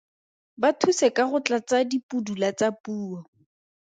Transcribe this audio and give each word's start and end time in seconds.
Ba 0.61 0.69
thuse 0.79 1.07
ka 1.15 1.23
go 1.29 1.37
tlatsa 1.45 1.77
dipudula 1.89 2.49
tsa 2.57 2.67
puo. 2.83 3.17